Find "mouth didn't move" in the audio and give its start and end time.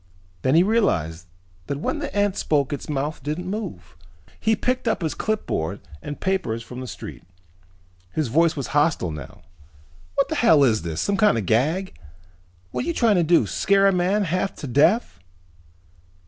2.89-3.95